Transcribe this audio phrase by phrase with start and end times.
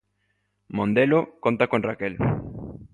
[0.69, 2.17] Mondelo conta con Raquel.